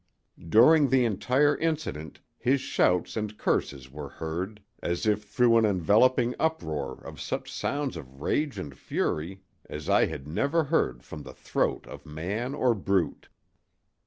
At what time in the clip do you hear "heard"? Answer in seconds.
4.09-4.59, 10.63-11.03